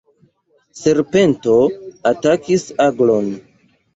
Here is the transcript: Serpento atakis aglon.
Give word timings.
Serpento 0.79 1.57
atakis 2.11 2.65
aglon. 2.89 3.31